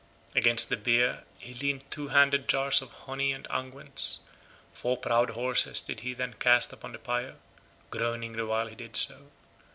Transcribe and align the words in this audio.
Against 0.35 0.69
the 0.69 0.77
bier 0.77 1.25
he 1.37 1.53
leaned 1.53 1.85
two 1.91 2.07
handled 2.07 2.47
jars 2.47 2.81
of 2.81 2.89
honey 2.91 3.31
and 3.31 3.45
unguents; 3.51 4.21
four 4.73 4.97
proud 4.97 5.29
horses 5.29 5.79
did 5.79 5.99
he 5.99 6.15
then 6.15 6.33
cast 6.33 6.73
upon 6.73 6.93
the 6.93 6.97
pyre, 6.97 7.35
groaning 7.91 8.31
the 8.33 8.47
while 8.47 8.65
he 8.65 8.73
did 8.73 8.97
so. 8.97 9.27